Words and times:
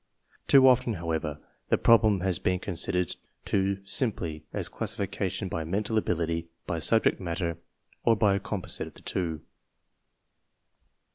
Too 0.47 0.67
often, 0.67 0.95
however, 0.95 1.37
the 1.69 1.77
problem 1.77 2.21
has 2.21 2.39
been 2.39 2.57
considered 2.57 3.15
too 3.45 3.81
simply 3.85 4.43
as 4.51 4.67
classification 4.67 5.47
by 5.47 5.63
mental 5.63 5.95
abil 5.95 6.21
ity, 6.21 6.47
by 6.65 6.79
subject 6.79 7.19
matter, 7.19 7.59
or 8.03 8.15
by 8.15 8.33
a 8.33 8.39
composite 8.39 8.87
of 8.87 8.95
the 8.95 9.03
two. 9.03 9.41